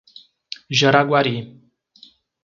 [0.79, 1.43] Jaraguari